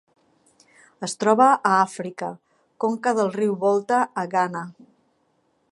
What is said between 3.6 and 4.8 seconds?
Volta a Ghana.